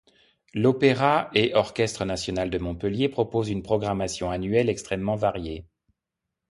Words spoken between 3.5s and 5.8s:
une programmation annuelle extrêmement variée.